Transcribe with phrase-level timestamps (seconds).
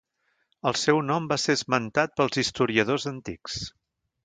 [0.69, 3.63] El seu nom va ser esmentat pels historiadors antics: